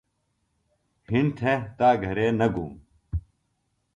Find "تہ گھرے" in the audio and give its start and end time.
1.77-2.27